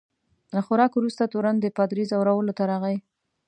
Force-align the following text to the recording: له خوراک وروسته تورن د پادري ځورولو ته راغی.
له 0.55 0.61
خوراک 0.65 0.91
وروسته 0.95 1.31
تورن 1.31 1.55
د 1.59 1.65
پادري 1.77 2.03
ځورولو 2.11 2.51
ته 2.57 2.63
راغی. 2.71 2.97